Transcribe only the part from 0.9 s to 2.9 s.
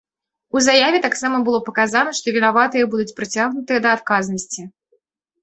таксама было паказана, што вінаватыя